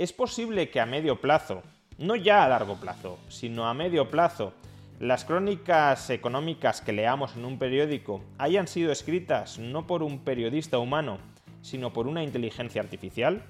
[0.00, 1.62] Es posible que a medio plazo,
[1.98, 4.54] no ya a largo plazo, sino a medio plazo,
[4.98, 10.78] las crónicas económicas que leamos en un periódico hayan sido escritas no por un periodista
[10.78, 11.18] humano,
[11.60, 13.42] sino por una inteligencia artificial?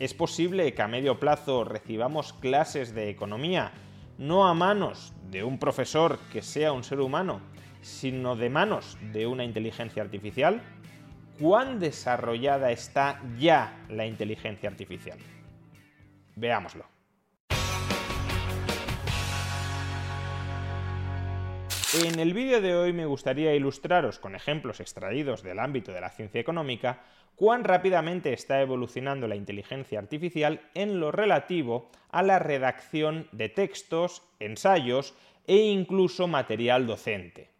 [0.00, 3.70] ¿Es posible que a medio plazo recibamos clases de economía
[4.18, 7.40] no a manos de un profesor que sea un ser humano,
[7.80, 10.62] sino de manos de una inteligencia artificial?
[11.38, 15.18] ¿Cuán desarrollada está ya la inteligencia artificial?
[16.36, 16.86] Veámoslo.
[22.04, 26.08] En el vídeo de hoy me gustaría ilustraros con ejemplos extraídos del ámbito de la
[26.08, 27.00] ciencia económica
[27.36, 34.22] cuán rápidamente está evolucionando la inteligencia artificial en lo relativo a la redacción de textos,
[34.40, 35.14] ensayos
[35.46, 37.50] e incluso material docente.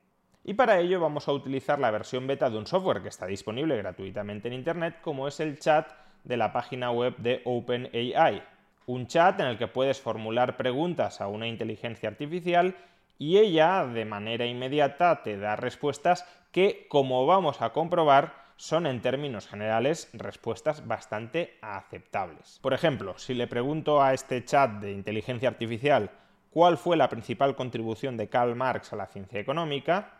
[0.44, 3.76] Y para ello vamos a utilizar la versión beta de un software que está disponible
[3.76, 5.92] gratuitamente en Internet como es el chat
[6.24, 8.42] de la página web de OpenAI.
[8.86, 12.76] Un chat en el que puedes formular preguntas a una inteligencia artificial
[13.16, 19.00] y ella de manera inmediata te da respuestas que, como vamos a comprobar, son en
[19.00, 22.58] términos generales respuestas bastante aceptables.
[22.60, 26.10] Por ejemplo, si le pregunto a este chat de inteligencia artificial
[26.50, 30.14] cuál fue la principal contribución de Karl Marx a la ciencia económica,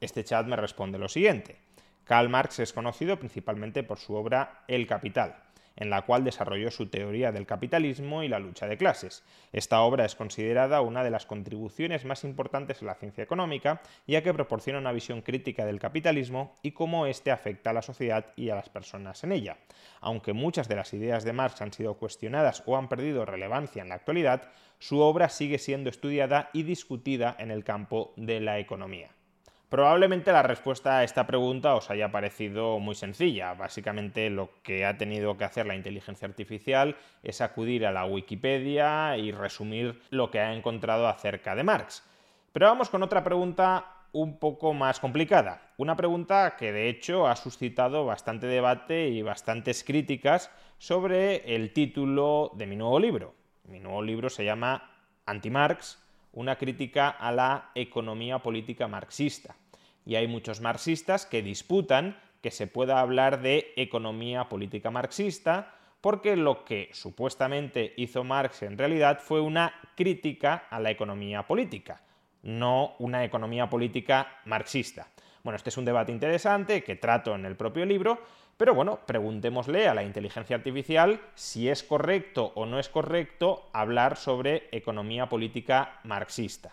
[0.00, 1.58] este chat me responde lo siguiente.
[2.04, 5.36] Karl Marx es conocido principalmente por su obra El Capital
[5.78, 9.24] en la cual desarrolló su teoría del capitalismo y la lucha de clases.
[9.52, 14.22] Esta obra es considerada una de las contribuciones más importantes en la ciencia económica, ya
[14.22, 18.50] que proporciona una visión crítica del capitalismo y cómo éste afecta a la sociedad y
[18.50, 19.56] a las personas en ella.
[20.00, 23.88] Aunque muchas de las ideas de Marx han sido cuestionadas o han perdido relevancia en
[23.88, 29.10] la actualidad, su obra sigue siendo estudiada y discutida en el campo de la economía.
[29.68, 33.52] Probablemente la respuesta a esta pregunta os haya parecido muy sencilla.
[33.52, 39.18] Básicamente lo que ha tenido que hacer la inteligencia artificial es acudir a la Wikipedia
[39.18, 42.02] y resumir lo que ha encontrado acerca de Marx.
[42.52, 45.60] Pero vamos con otra pregunta un poco más complicada.
[45.76, 52.52] Una pregunta que de hecho ha suscitado bastante debate y bastantes críticas sobre el título
[52.54, 53.34] de mi nuevo libro.
[53.64, 54.90] Mi nuevo libro se llama
[55.26, 56.02] Anti-Marx,
[56.38, 59.56] una crítica a la economía política marxista.
[60.06, 66.36] Y hay muchos marxistas que disputan que se pueda hablar de economía política marxista, porque
[66.36, 72.02] lo que supuestamente hizo Marx en realidad fue una crítica a la economía política,
[72.44, 75.08] no una economía política marxista.
[75.42, 78.22] Bueno, este es un debate interesante que trato en el propio libro,
[78.58, 84.16] pero bueno, preguntémosle a la inteligencia artificial si es correcto o no es correcto hablar
[84.16, 86.72] sobre economía política marxista.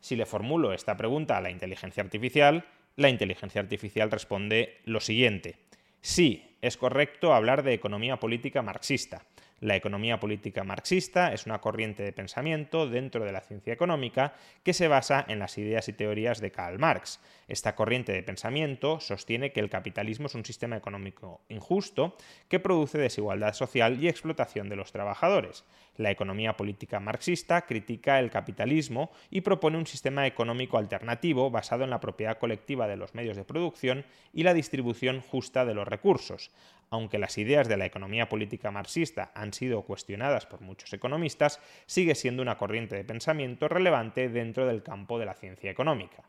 [0.00, 2.66] Si le formulo esta pregunta a la inteligencia artificial,
[2.96, 5.56] la inteligencia artificial responde lo siguiente.
[6.00, 9.22] Sí, es correcto hablar de economía política marxista.
[9.64, 14.74] La economía política marxista es una corriente de pensamiento dentro de la ciencia económica que
[14.74, 17.18] se basa en las ideas y teorías de Karl Marx.
[17.48, 22.14] Esta corriente de pensamiento sostiene que el capitalismo es un sistema económico injusto
[22.50, 25.64] que produce desigualdad social y explotación de los trabajadores.
[25.96, 31.90] La economía política marxista critica el capitalismo y propone un sistema económico alternativo basado en
[31.90, 34.04] la propiedad colectiva de los medios de producción
[34.34, 36.50] y la distribución justa de los recursos
[36.94, 42.14] aunque las ideas de la economía política marxista han sido cuestionadas por muchos economistas, sigue
[42.14, 46.22] siendo una corriente de pensamiento relevante dentro del campo de la ciencia económica.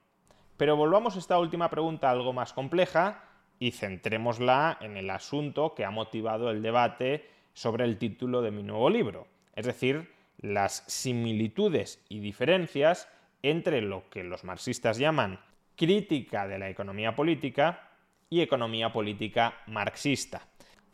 [0.58, 3.24] Pero volvamos a esta última pregunta algo más compleja
[3.60, 8.64] y centrémosla en el asunto que ha motivado el debate sobre el título de mi
[8.64, 13.08] nuevo libro, es decir, las similitudes y diferencias
[13.44, 15.40] entre lo que los marxistas llaman
[15.76, 17.92] crítica de la economía política
[18.32, 20.42] y economía política marxista.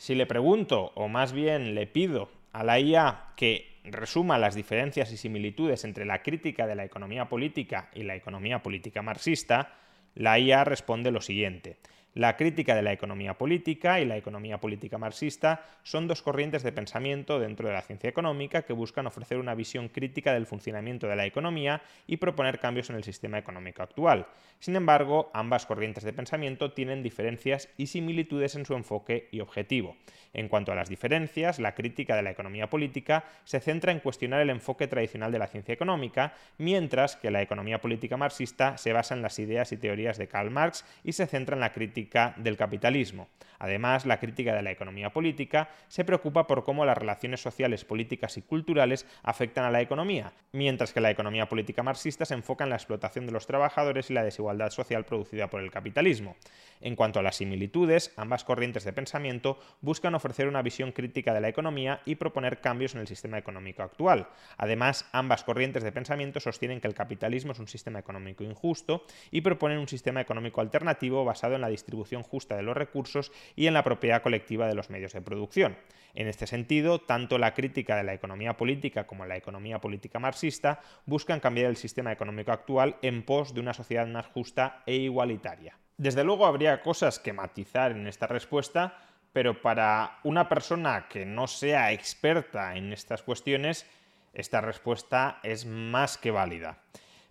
[0.01, 5.12] Si le pregunto, o más bien le pido a la IA que resuma las diferencias
[5.12, 9.75] y similitudes entre la crítica de la economía política y la economía política marxista,
[10.15, 11.77] la IA responde lo siguiente.
[12.13, 16.74] La crítica de la economía política y la economía política marxista son dos corrientes de
[16.74, 21.16] pensamiento dentro de la ciencia económica que buscan ofrecer una visión crítica del funcionamiento de
[21.16, 24.28] la economía y proponer cambios en el sistema económico actual.
[24.60, 29.96] Sin embargo, ambas corrientes de pensamiento tienen diferencias y similitudes en su enfoque y objetivo.
[30.34, 34.42] En cuanto a las diferencias, la crítica de la economía política se centra en cuestionar
[34.42, 39.14] el enfoque tradicional de la ciencia económica, mientras que la economía política marxista se basa
[39.16, 42.00] en las ideas y teorías de Karl Marx y se centra en la crítica
[42.38, 43.27] del capitalismo.
[43.59, 48.36] Además, la crítica de la economía política se preocupa por cómo las relaciones sociales, políticas
[48.38, 52.71] y culturales afectan a la economía, mientras que la economía política marxista se enfoca en
[52.71, 56.36] la explotación de los trabajadores y la desigualdad social producida por el capitalismo.
[56.81, 61.42] En cuanto a las similitudes, ambas corrientes de pensamiento buscan ofrecer una visión crítica de
[61.42, 64.28] la economía y proponer cambios en el sistema económico actual.
[64.57, 69.42] Además, ambas corrientes de pensamiento sostienen que el capitalismo es un sistema económico injusto y
[69.42, 73.75] proponen un sistema económico alternativo basado en la distribución justa de los recursos y en
[73.75, 75.78] la propiedad colectiva de los medios de producción.
[76.13, 80.81] En este sentido, tanto la crítica de la economía política como la economía política marxista
[81.06, 85.78] buscan cambiar el sistema económico actual en pos de una sociedad más justa e igualitaria.
[85.98, 88.98] Desde luego habría cosas que matizar en esta respuesta,
[89.34, 93.86] pero para una persona que no sea experta en estas cuestiones,
[94.34, 96.80] esta respuesta es más que válida.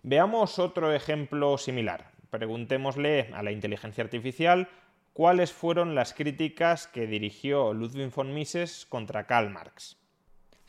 [0.03, 2.11] Veamos otro ejemplo similar.
[2.29, 4.69] Preguntémosle a la inteligencia artificial
[5.13, 10.00] cuáles fueron las críticas que dirigió Ludwig von Mises contra Karl Marx.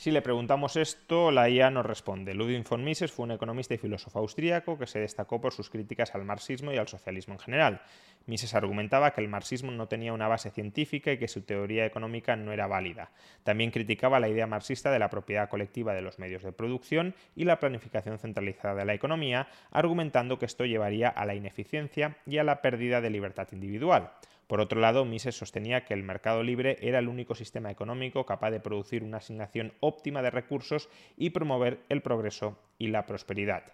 [0.03, 2.35] Si le preguntamos esto, la IA nos responde.
[2.35, 6.13] Ludwig von Mises fue un economista y filósofo austríaco que se destacó por sus críticas
[6.17, 7.83] al marxismo y al socialismo en general.
[8.27, 12.37] Mises argumentaba que el marxismo no tenía una base científica y que su teoría económica
[12.37, 13.11] no era válida.
[13.43, 17.45] También criticaba la idea marxista de la propiedad colectiva de los medios de producción y
[17.45, 22.45] la planificación centralizada de la economía, argumentando que esto llevaría a la ineficiencia y a
[22.45, 24.13] la pérdida de libertad individual.
[24.47, 28.51] Por otro lado, Mises sostenía que el mercado libre era el único sistema económico capaz
[28.51, 33.65] de producir una asignación óptima de recursos y promover el progreso y la prosperidad.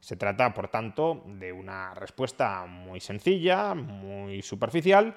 [0.00, 5.16] Se trata, por tanto, de una respuesta muy sencilla, muy superficial,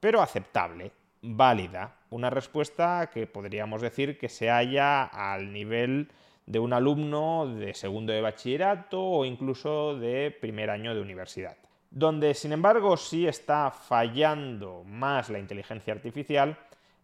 [0.00, 0.92] pero aceptable,
[1.22, 1.96] válida.
[2.10, 6.10] Una respuesta que podríamos decir que se halla al nivel
[6.46, 11.56] de un alumno de segundo de bachillerato o incluso de primer año de universidad.
[11.90, 16.58] Donde, sin embargo, sí está fallando más la inteligencia artificial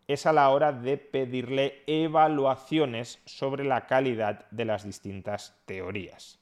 [0.08, 6.37] es a la hora de pedirle evaluaciones sobre la calidad de las distintas teorías.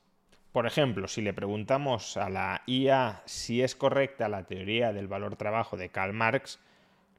[0.57, 5.37] Por ejemplo, si le preguntamos a la IA si es correcta la teoría del valor
[5.37, 6.61] trabajo de Karl Marx,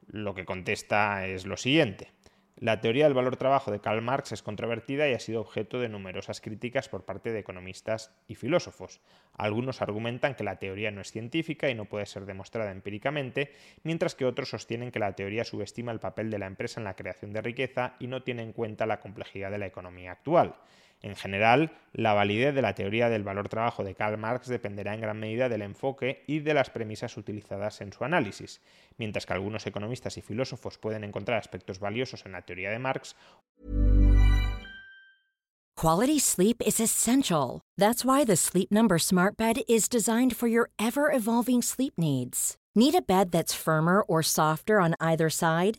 [0.08, 2.10] lo que contesta es lo siguiente.
[2.56, 5.88] La teoría del valor trabajo de Karl Marx es controvertida y ha sido objeto de
[5.88, 9.00] numerosas críticas por parte de economistas y filósofos.
[9.34, 13.52] Algunos argumentan que la teoría no es científica y no puede ser demostrada empíricamente,
[13.84, 16.96] mientras que otros sostienen que la teoría subestima el papel de la empresa en la
[16.96, 20.56] creación de riqueza y no tiene en cuenta la complejidad de la economía actual.
[21.00, 25.00] En general, la validez de la teoría del valor trabajo de Karl Marx dependerá en
[25.00, 28.60] gran medida del enfoque y de las premisas utilizadas en su análisis.
[28.96, 33.16] Mientras que algunos economistas y filósofos pueden encontrar aspectos valiosos en la teoría de Marx,
[35.78, 37.60] Quality sleep is essential.
[37.76, 42.56] That's why the Sleep Number Smart Bed is designed for your ever evolving sleep needs.
[42.74, 45.78] Need a bed that's firmer or softer on either side?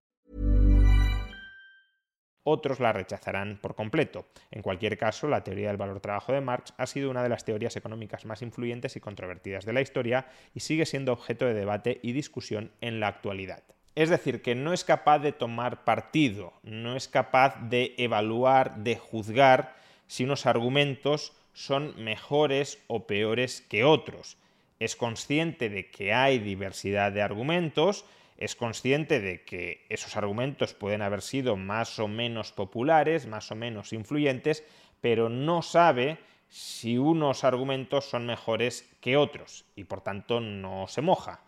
[2.43, 4.25] Otros la rechazarán por completo.
[4.49, 7.45] En cualquier caso, la teoría del valor trabajo de Marx ha sido una de las
[7.45, 11.99] teorías económicas más influyentes y controvertidas de la historia y sigue siendo objeto de debate
[12.01, 13.63] y discusión en la actualidad.
[13.93, 18.95] Es decir, que no es capaz de tomar partido, no es capaz de evaluar, de
[18.95, 19.75] juzgar
[20.07, 24.37] si unos argumentos son mejores o peores que otros.
[24.79, 28.05] Es consciente de que hay diversidad de argumentos,
[28.41, 33.55] es consciente de que esos argumentos pueden haber sido más o menos populares, más o
[33.55, 34.63] menos influyentes,
[34.99, 36.17] pero no sabe
[36.49, 41.41] si unos argumentos son mejores que otros y por tanto no se moja.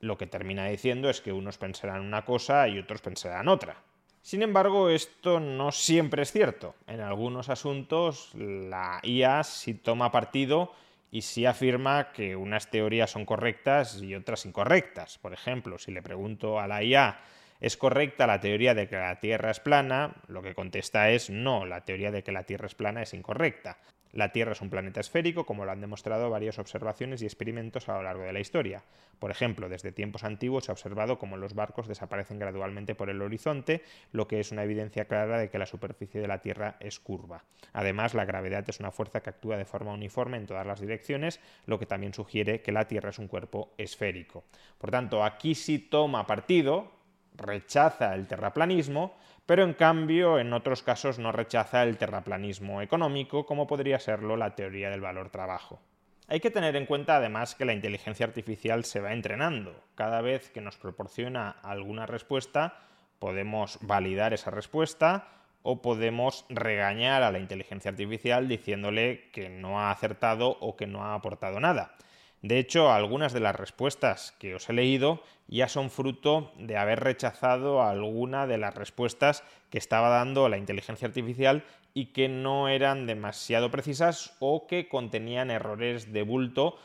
[0.00, 3.82] Lo que termina diciendo es que unos pensarán una cosa y otros pensarán otra.
[4.22, 6.74] Sin embargo, esto no siempre es cierto.
[6.86, 10.72] En algunos asuntos la IA sí toma partido
[11.10, 15.18] y sí afirma que unas teorías son correctas y otras incorrectas.
[15.18, 17.20] Por ejemplo, si le pregunto a la IA,
[17.60, 20.14] ¿es correcta la teoría de que la Tierra es plana?
[20.26, 23.78] Lo que contesta es no, la teoría de que la Tierra es plana es incorrecta.
[24.12, 27.96] La Tierra es un planeta esférico, como lo han demostrado varias observaciones y experimentos a
[27.96, 28.82] lo largo de la historia.
[29.18, 33.20] Por ejemplo, desde tiempos antiguos se ha observado cómo los barcos desaparecen gradualmente por el
[33.20, 37.00] horizonte, lo que es una evidencia clara de que la superficie de la Tierra es
[37.00, 37.44] curva.
[37.72, 41.40] Además, la gravedad es una fuerza que actúa de forma uniforme en todas las direcciones,
[41.66, 44.44] lo que también sugiere que la Tierra es un cuerpo esférico.
[44.78, 46.92] Por tanto, aquí sí toma partido,
[47.36, 49.16] rechaza el terraplanismo,
[49.48, 54.54] pero en cambio en otros casos no rechaza el terraplanismo económico, como podría serlo la
[54.54, 55.80] teoría del valor trabajo.
[56.26, 59.74] Hay que tener en cuenta además que la inteligencia artificial se va entrenando.
[59.94, 62.74] Cada vez que nos proporciona alguna respuesta,
[63.18, 65.28] podemos validar esa respuesta
[65.62, 71.06] o podemos regañar a la inteligencia artificial diciéndole que no ha acertado o que no
[71.06, 71.94] ha aportado nada.
[72.42, 77.00] De hecho, algunas de las respuestas que os he leído ya son fruto de haber
[77.00, 81.64] rechazado alguna de las respuestas que estaba dando la inteligencia artificial
[81.94, 86.78] y que no eran demasiado precisas o que contenían errores de bulto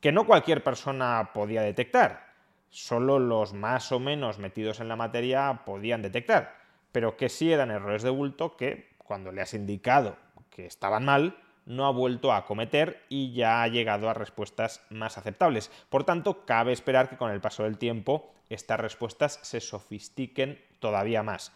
[0.00, 2.26] que no cualquier persona podía detectar.
[2.70, 6.56] Solo los más o menos metidos en la materia podían detectar,
[6.90, 10.16] pero que sí eran errores de bulto que, cuando le has indicado
[10.50, 11.36] que estaban mal,
[11.66, 15.70] no ha vuelto a cometer y ya ha llegado a respuestas más aceptables.
[15.90, 21.22] Por tanto, cabe esperar que con el paso del tiempo estas respuestas se sofistiquen todavía
[21.22, 21.52] más.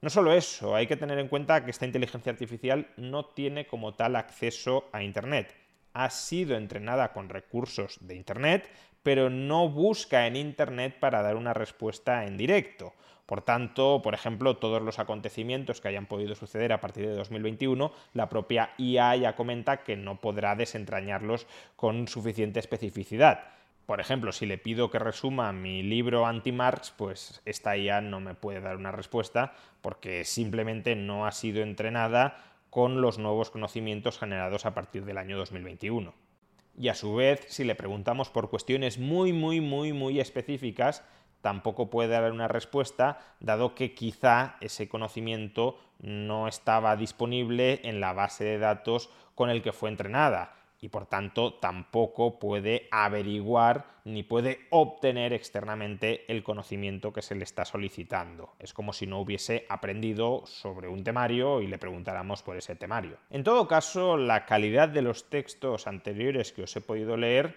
[0.00, 3.94] No solo eso, hay que tener en cuenta que esta inteligencia artificial no tiene como
[3.94, 5.54] tal acceso a Internet.
[5.92, 8.68] Ha sido entrenada con recursos de Internet,
[9.02, 12.94] pero no busca en Internet para dar una respuesta en directo.
[13.26, 17.92] Por tanto, por ejemplo, todos los acontecimientos que hayan podido suceder a partir de 2021,
[18.14, 23.44] la propia IA ya comenta que no podrá desentrañarlos con suficiente especificidad.
[23.86, 28.34] Por ejemplo, si le pido que resuma mi libro anti-Marx, pues esta IA no me
[28.34, 32.36] puede dar una respuesta porque simplemente no ha sido entrenada
[32.70, 36.14] con los nuevos conocimientos generados a partir del año 2021.
[36.78, 41.04] Y a su vez, si le preguntamos por cuestiones muy, muy, muy, muy específicas,
[41.42, 48.14] tampoco puede dar una respuesta, dado que quizá ese conocimiento no estaba disponible en la
[48.14, 54.24] base de datos con el que fue entrenada y por tanto tampoco puede averiguar ni
[54.24, 58.54] puede obtener externamente el conocimiento que se le está solicitando.
[58.58, 63.16] Es como si no hubiese aprendido sobre un temario y le preguntáramos por ese temario.
[63.30, 67.56] En todo caso, la calidad de los textos anteriores que os he podido leer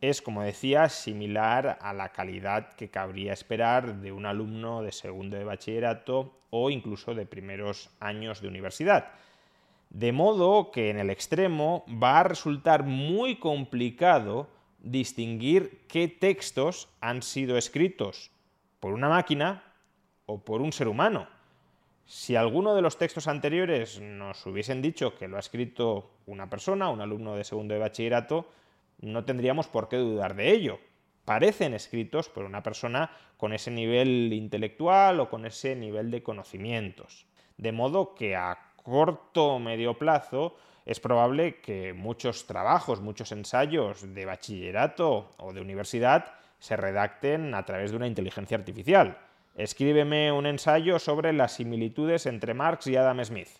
[0.00, 5.36] es, como decía, similar a la calidad que cabría esperar de un alumno de segundo
[5.36, 9.12] de bachillerato o incluso de primeros años de universidad.
[9.90, 17.22] De modo que en el extremo va a resultar muy complicado distinguir qué textos han
[17.22, 18.30] sido escritos
[18.78, 19.62] por una máquina
[20.26, 21.28] o por un ser humano.
[22.06, 26.88] Si alguno de los textos anteriores nos hubiesen dicho que lo ha escrito una persona,
[26.88, 28.48] un alumno de segundo de bachillerato,
[29.00, 30.78] no tendríamos por qué dudar de ello.
[31.24, 37.26] Parecen escritos por una persona con ese nivel intelectual o con ese nivel de conocimientos.
[37.56, 44.14] De modo que a corto o medio plazo es probable que muchos trabajos, muchos ensayos
[44.14, 49.18] de bachillerato o de universidad se redacten a través de una inteligencia artificial.
[49.54, 53.50] Escríbeme un ensayo sobre las similitudes entre Marx y Adam Smith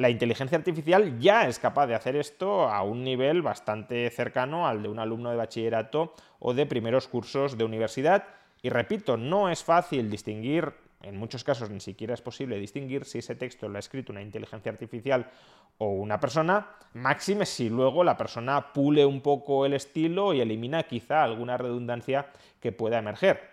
[0.00, 4.82] la inteligencia artificial ya es capaz de hacer esto a un nivel bastante cercano al
[4.82, 8.24] de un alumno de bachillerato o de primeros cursos de universidad.
[8.62, 13.18] Y repito, no es fácil distinguir en muchos casos ni siquiera es posible distinguir si
[13.18, 15.30] ese texto lo ha escrito una inteligencia artificial
[15.76, 20.84] o una persona, máxime si luego la persona pule un poco el estilo y elimina
[20.84, 22.26] quizá alguna redundancia
[22.58, 23.50] que pueda emerger.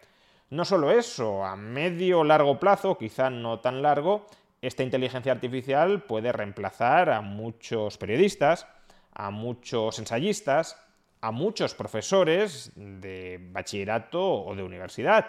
[0.49, 4.27] No solo eso, a medio o largo plazo, quizá no tan largo,
[4.61, 8.67] esta inteligencia artificial puede reemplazar a muchos periodistas,
[9.13, 10.77] a muchos ensayistas,
[11.21, 15.27] a muchos profesores de bachillerato o de universidad.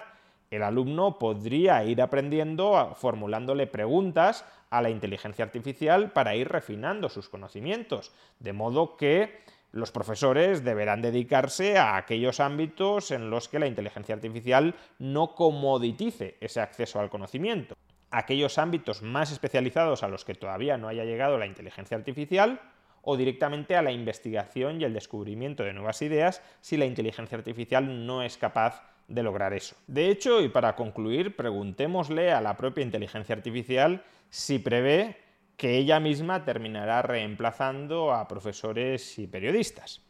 [0.50, 7.28] El alumno podría ir aprendiendo formulándole preguntas a la inteligencia artificial para ir refinando sus
[7.28, 9.40] conocimientos, de modo que
[9.72, 16.38] los profesores deberán dedicarse a aquellos ámbitos en los que la inteligencia artificial no comoditice
[16.40, 17.76] ese acceso al conocimiento.
[18.10, 22.60] Aquellos ámbitos más especializados a los que todavía no haya llegado la inteligencia artificial
[23.02, 28.06] o directamente a la investigación y el descubrimiento de nuevas ideas si la inteligencia artificial
[28.06, 29.76] no es capaz de lograr eso.
[29.86, 35.16] De hecho, y para concluir, preguntémosle a la propia inteligencia artificial si prevé
[35.56, 40.02] que ella misma terminará reemplazando a profesores y periodistas.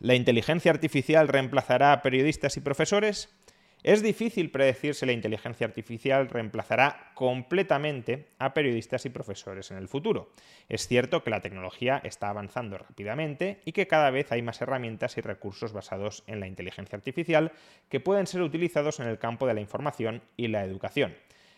[0.00, 3.36] ¿La inteligencia artificial reemplazará a periodistas y profesores?
[3.84, 9.86] Es difícil predecir si la inteligencia artificial reemplazará completamente a periodistas y profesores en el
[9.86, 10.32] futuro.
[10.68, 15.16] Es cierto que la tecnología está avanzando rápidamente y que cada vez hay más herramientas
[15.16, 17.52] y recursos basados en la inteligencia artificial
[17.88, 21.14] que pueden ser utilizados en el campo de la información y la educación.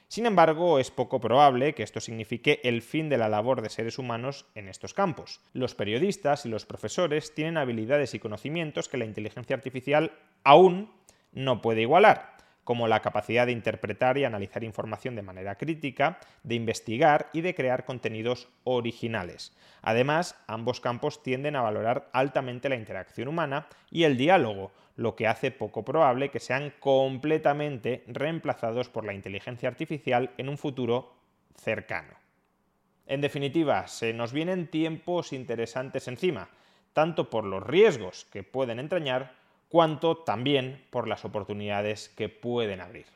[0.06, 3.96] Sin embargo, es poco probable que esto signifique el fin de la labor de seres
[3.96, 5.40] humanos en estos campos.
[5.52, 10.12] Los periodistas y los profesores tienen habilidades y conocimientos que la inteligencia artificial
[10.42, 10.90] aún
[11.32, 16.54] no puede igualar, como la capacidad de interpretar y analizar información de manera crítica, de
[16.54, 19.56] investigar y de crear contenidos originales.
[19.82, 25.26] Además, ambos campos tienden a valorar altamente la interacción humana y el diálogo, lo que
[25.26, 31.14] hace poco probable que sean completamente reemplazados por la inteligencia artificial en un futuro
[31.56, 32.14] cercano.
[33.06, 36.50] En definitiva, se nos vienen tiempos interesantes encima,
[36.92, 39.39] tanto por los riesgos que pueden entrañar,
[39.70, 43.06] cuanto también por las oportunidades que pueden abrir.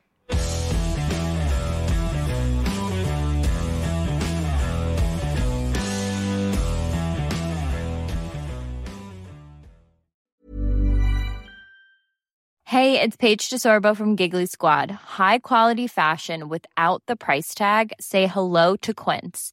[12.67, 14.91] Hey, it's Paige DeSorbo from Giggly Squad.
[14.91, 17.93] High quality fashion without the price tag.
[18.01, 19.53] Say hello to Quince.